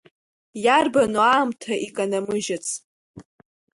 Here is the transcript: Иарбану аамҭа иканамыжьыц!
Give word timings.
Иарбану 0.63 1.21
аамҭа 1.31 1.73
иканамыжьыц! 1.85 2.65